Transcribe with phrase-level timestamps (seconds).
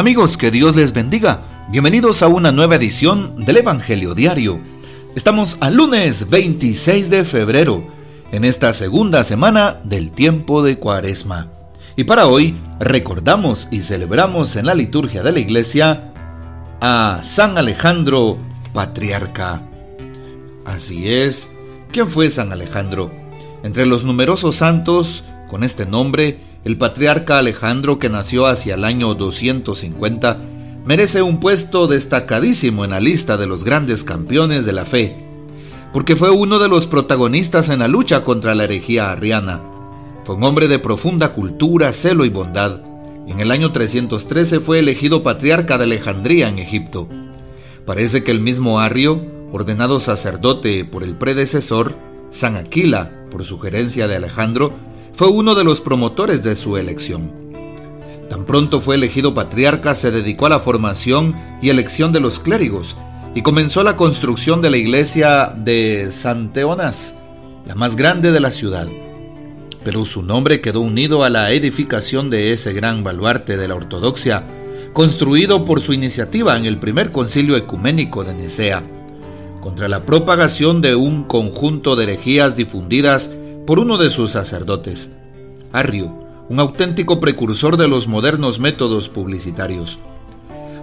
[0.00, 1.42] Amigos, que Dios les bendiga.
[1.68, 4.58] Bienvenidos a una nueva edición del Evangelio Diario.
[5.14, 7.86] Estamos al lunes 26 de febrero,
[8.32, 11.48] en esta segunda semana del tiempo de Cuaresma.
[11.96, 16.14] Y para hoy recordamos y celebramos en la liturgia de la iglesia
[16.80, 18.38] a San Alejandro,
[18.72, 19.60] patriarca.
[20.64, 21.50] Así es,
[21.92, 23.10] ¿quién fue San Alejandro?
[23.62, 29.14] Entre los numerosos santos con este nombre, el patriarca Alejandro, que nació hacia el año
[29.14, 30.38] 250,
[30.84, 35.16] merece un puesto destacadísimo en la lista de los grandes campeones de la fe,
[35.92, 39.62] porque fue uno de los protagonistas en la lucha contra la herejía arriana.
[40.24, 42.82] Fue un hombre de profunda cultura, celo y bondad.
[43.26, 47.08] En el año 313 fue elegido patriarca de Alejandría en Egipto.
[47.86, 51.94] Parece que el mismo Arrio, ordenado sacerdote por el predecesor,
[52.30, 54.72] San Aquila, por sugerencia de Alejandro,
[55.20, 57.30] fue uno de los promotores de su elección.
[58.30, 62.96] Tan pronto fue elegido patriarca, se dedicó a la formación y elección de los clérigos
[63.34, 67.16] y comenzó la construcción de la iglesia de Santeonas,
[67.66, 68.88] la más grande de la ciudad.
[69.84, 74.46] Pero su nombre quedó unido a la edificación de ese gran baluarte de la ortodoxia,
[74.94, 78.84] construido por su iniciativa en el primer concilio ecuménico de Nicea,
[79.60, 83.30] contra la propagación de un conjunto de herejías difundidas
[83.66, 85.12] por uno de sus sacerdotes,
[85.72, 86.12] Arrio,
[86.48, 89.98] un auténtico precursor de los modernos métodos publicitarios.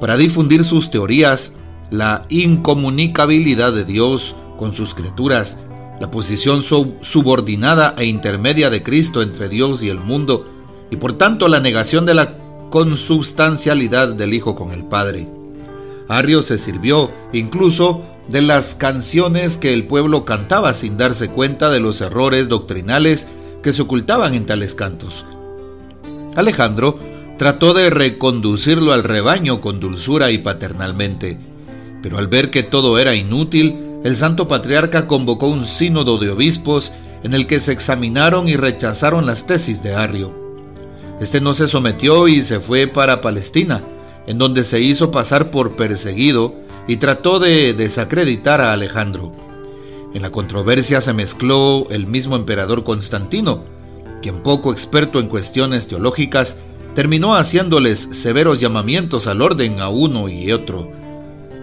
[0.00, 1.54] Para difundir sus teorías,
[1.90, 5.58] la incomunicabilidad de Dios con sus criaturas,
[6.00, 10.46] la posición subordinada e intermedia de Cristo entre Dios y el mundo,
[10.90, 12.36] y por tanto la negación de la
[12.70, 15.28] consubstancialidad del Hijo con el Padre.
[16.08, 21.80] Arrio se sirvió incluso de las canciones que el pueblo cantaba sin darse cuenta de
[21.80, 23.28] los errores doctrinales
[23.62, 25.24] que se ocultaban en tales cantos.
[26.34, 26.98] Alejandro
[27.36, 31.38] trató de reconducirlo al rebaño con dulzura y paternalmente,
[32.02, 36.92] pero al ver que todo era inútil, el santo patriarca convocó un sínodo de obispos
[37.22, 40.32] en el que se examinaron y rechazaron las tesis de Arrio.
[41.20, 43.82] Este no se sometió y se fue para Palestina,
[44.26, 46.54] en donde se hizo pasar por perseguido
[46.86, 49.32] y trató de desacreditar a Alejandro.
[50.14, 53.64] En la controversia se mezcló el mismo emperador Constantino,
[54.20, 56.58] quien poco experto en cuestiones teológicas
[56.94, 60.90] terminó haciéndoles severos llamamientos al orden a uno y otro.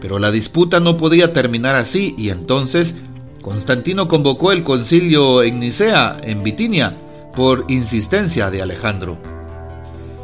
[0.00, 2.96] Pero la disputa no podía terminar así y entonces
[3.40, 6.96] Constantino convocó el concilio en Nicea, en Bitinia,
[7.34, 9.18] por insistencia de Alejandro.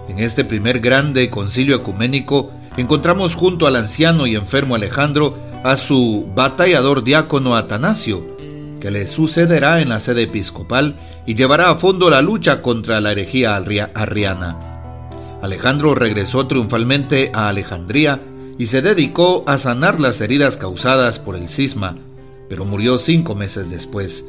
[0.08, 2.50] En este primer grande concilio ecuménico
[2.82, 8.36] encontramos junto al anciano y enfermo Alejandro a su batallador diácono Atanasio,
[8.80, 10.96] que le sucederá en la sede episcopal
[11.26, 14.56] y llevará a fondo la lucha contra la herejía arriana.
[15.42, 18.20] Alejandro regresó triunfalmente a Alejandría
[18.58, 21.96] y se dedicó a sanar las heridas causadas por el cisma,
[22.48, 24.24] pero murió cinco meses después.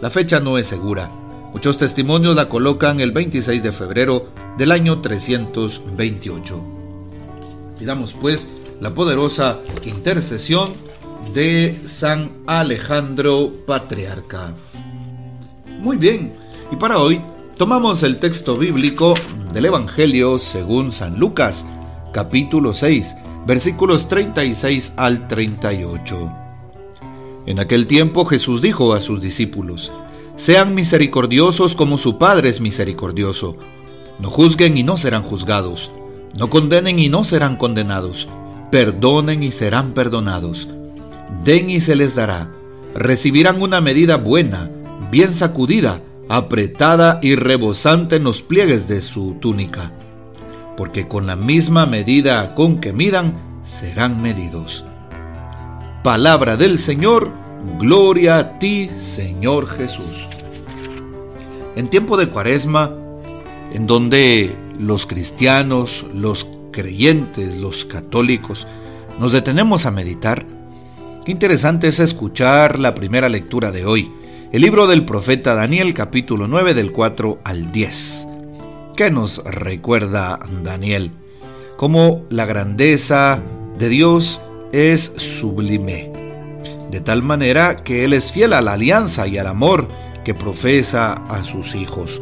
[0.00, 1.10] La fecha no es segura.
[1.52, 4.28] Muchos testimonios la colocan el 26 de febrero
[4.58, 6.73] del año 328.
[7.84, 8.48] Pidamos pues
[8.80, 10.72] la poderosa intercesión
[11.34, 14.54] de San Alejandro Patriarca.
[15.80, 16.32] Muy bien,
[16.72, 17.20] y para hoy
[17.58, 19.12] tomamos el texto bíblico
[19.52, 21.66] del Evangelio según San Lucas,
[22.14, 26.32] capítulo 6, versículos 36 al 38.
[27.44, 29.92] En aquel tiempo Jesús dijo a sus discípulos,
[30.36, 33.58] Sean misericordiosos como su Padre es misericordioso.
[34.18, 35.90] No juzguen y no serán juzgados
[36.38, 38.28] no condenen y no serán condenados.
[38.70, 40.68] Perdonen y serán perdonados.
[41.44, 42.50] Den y se les dará.
[42.94, 44.70] Recibirán una medida buena,
[45.10, 49.92] bien sacudida, apretada y rebosante en los pliegues de su túnica.
[50.76, 53.34] Porque con la misma medida con que midan,
[53.64, 54.84] serán medidos.
[56.02, 57.30] Palabra del Señor,
[57.78, 60.28] gloria a ti, Señor Jesús.
[61.76, 62.92] En tiempo de cuaresma,
[63.72, 68.66] en donde los cristianos, los creyentes, los católicos,
[69.18, 70.46] nos detenemos a meditar.
[71.24, 74.10] Qué interesante es escuchar la primera lectura de hoy,
[74.52, 78.26] el libro del profeta Daniel capítulo 9 del 4 al 10.
[78.96, 81.10] ¿Qué nos recuerda Daniel?
[81.76, 83.42] Cómo la grandeza
[83.78, 84.40] de Dios
[84.72, 86.12] es sublime,
[86.90, 89.88] de tal manera que Él es fiel a la alianza y al amor
[90.24, 92.20] que profesa a sus hijos.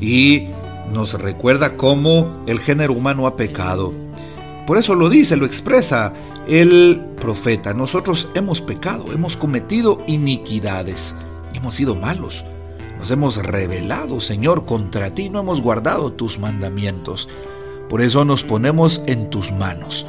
[0.00, 0.48] Y
[0.90, 3.92] nos recuerda cómo el género humano ha pecado.
[4.66, 6.12] Por eso lo dice, lo expresa
[6.48, 7.74] el profeta.
[7.74, 11.14] Nosotros hemos pecado, hemos cometido iniquidades,
[11.54, 12.44] hemos sido malos.
[12.98, 17.28] Nos hemos rebelado, Señor, contra ti, no hemos guardado tus mandamientos.
[17.88, 20.06] Por eso nos ponemos en tus manos.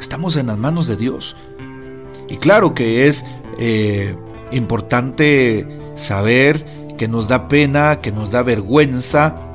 [0.00, 1.36] Estamos en las manos de Dios.
[2.28, 3.24] Y claro que es
[3.58, 4.16] eh,
[4.52, 5.66] importante
[5.96, 6.64] saber
[6.96, 9.47] que nos da pena, que nos da vergüenza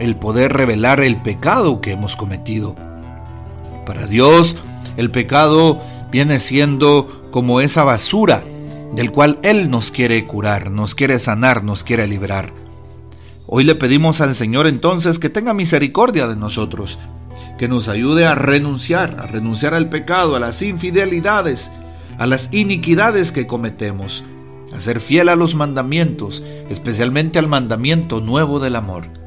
[0.00, 2.74] el poder revelar el pecado que hemos cometido.
[3.86, 4.56] Para Dios,
[4.96, 5.80] el pecado
[6.10, 8.42] viene siendo como esa basura
[8.94, 12.52] del cual Él nos quiere curar, nos quiere sanar, nos quiere librar.
[13.46, 16.98] Hoy le pedimos al Señor entonces que tenga misericordia de nosotros,
[17.58, 21.70] que nos ayude a renunciar, a renunciar al pecado, a las infidelidades,
[22.18, 24.24] a las iniquidades que cometemos,
[24.74, 29.19] a ser fiel a los mandamientos, especialmente al mandamiento nuevo del amor.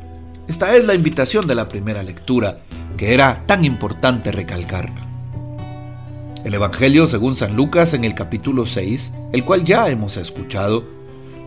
[0.46, 2.60] Esta es la invitación de la primera lectura,
[2.98, 4.92] que era tan importante recalcar.
[6.44, 10.84] El Evangelio según San Lucas en el capítulo 6, el cual ya hemos escuchado,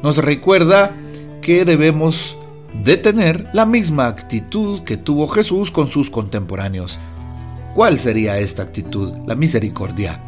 [0.03, 0.97] nos recuerda
[1.43, 2.39] que debemos
[2.73, 6.99] de tener la misma actitud que tuvo Jesús con sus contemporáneos.
[7.75, 9.13] ¿Cuál sería esta actitud?
[9.27, 10.23] La misericordia.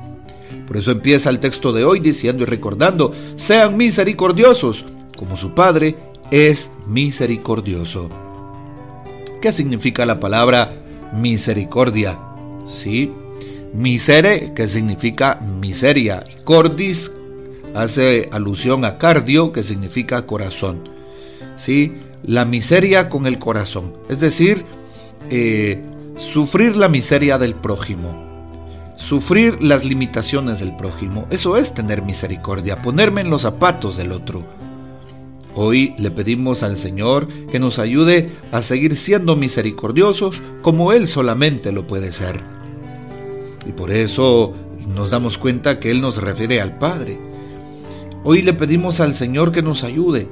[0.66, 4.84] Por eso empieza el texto de hoy diciendo y recordando, sean misericordiosos,
[5.16, 5.96] como su Padre
[6.30, 8.27] es misericordioso.
[9.40, 10.72] ¿Qué significa la palabra
[11.12, 12.18] misericordia?
[12.66, 13.12] Sí,
[13.72, 16.24] Misere, que significa miseria.
[16.44, 17.12] Cordis
[17.74, 20.88] hace alusión a cardio, que significa corazón.
[21.56, 21.94] ¿Sí?
[22.22, 23.92] La miseria con el corazón.
[24.08, 24.64] Es decir,
[25.30, 25.82] eh,
[26.16, 28.26] sufrir la miseria del prójimo.
[28.96, 31.26] Sufrir las limitaciones del prójimo.
[31.30, 34.42] Eso es tener misericordia, ponerme en los zapatos del otro.
[35.60, 41.72] Hoy le pedimos al Señor que nos ayude a seguir siendo misericordiosos como Él solamente
[41.72, 42.40] lo puede ser.
[43.66, 44.54] Y por eso
[44.86, 47.18] nos damos cuenta que Él nos refiere al Padre.
[48.22, 50.28] Hoy le pedimos al Señor que nos ayude.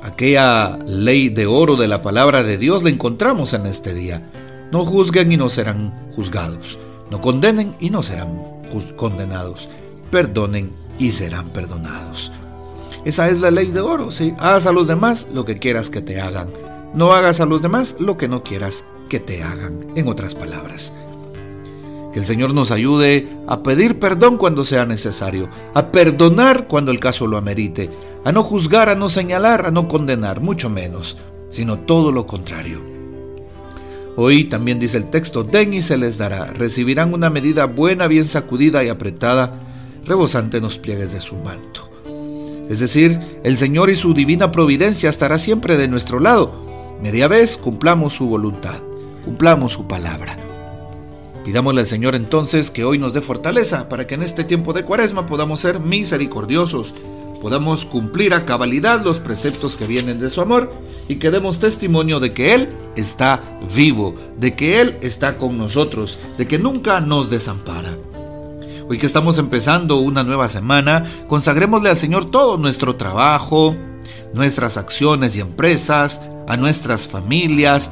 [0.00, 4.30] Aquella ley de oro de la palabra de Dios la encontramos en este día.
[4.72, 6.78] No juzguen y no serán juzgados.
[7.10, 8.40] No condenen y no serán
[8.96, 9.68] condenados.
[10.10, 12.32] Perdonen y serán perdonados.
[13.06, 14.34] Esa es la ley de oro, ¿sí?
[14.36, 16.48] Haz a los demás lo que quieras que te hagan.
[16.92, 20.92] No hagas a los demás lo que no quieras que te hagan, en otras palabras.
[22.12, 26.98] Que el Señor nos ayude a pedir perdón cuando sea necesario, a perdonar cuando el
[26.98, 27.90] caso lo amerite,
[28.24, 31.16] a no juzgar, a no señalar, a no condenar, mucho menos,
[31.48, 32.80] sino todo lo contrario.
[34.16, 38.26] Hoy también dice el texto, den y se les dará, recibirán una medida buena, bien
[38.26, 39.60] sacudida y apretada,
[40.04, 41.95] rebosante en los pliegues de su manto.
[42.68, 46.52] Es decir, el Señor y su divina providencia estará siempre de nuestro lado.
[47.02, 48.80] Media vez cumplamos su voluntad,
[49.24, 50.36] cumplamos su palabra.
[51.44, 54.84] Pidámosle al Señor entonces que hoy nos dé fortaleza para que en este tiempo de
[54.84, 56.92] cuaresma podamos ser misericordiosos,
[57.40, 60.72] podamos cumplir a cabalidad los preceptos que vienen de su amor
[61.06, 66.18] y que demos testimonio de que Él está vivo, de que Él está con nosotros,
[66.36, 67.96] de que nunca nos desampara.
[68.88, 73.74] Hoy que estamos empezando una nueva semana, consagrémosle al Señor todo nuestro trabajo,
[74.32, 77.90] nuestras acciones y empresas, a nuestras familias,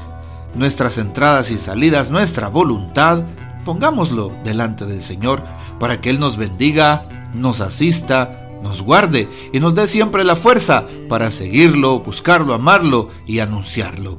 [0.55, 3.25] nuestras entradas y salidas, nuestra voluntad,
[3.65, 5.43] pongámoslo delante del Señor
[5.81, 10.87] para que Él nos bendiga, nos asista, nos guarde y nos dé siempre la fuerza
[11.09, 14.17] para seguirlo, buscarlo, amarlo y anunciarlo.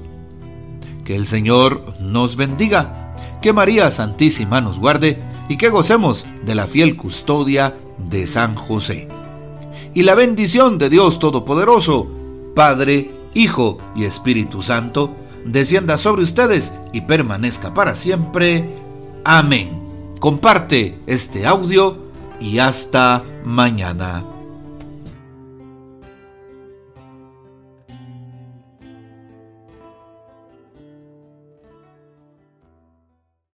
[1.05, 6.67] Que el Señor nos bendiga, que María Santísima nos guarde y que gocemos de la
[6.67, 9.07] fiel custodia de San José.
[9.93, 12.07] Y la bendición de Dios Todopoderoso,
[12.55, 18.69] Padre, Hijo y Espíritu Santo, descienda sobre ustedes y permanezca para siempre.
[19.23, 19.69] Amén.
[20.19, 21.97] Comparte este audio
[22.39, 24.34] y hasta mañana.